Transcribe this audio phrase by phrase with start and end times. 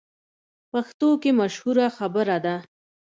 [0.71, 2.55] پښتو کې مشهوره خبره ده: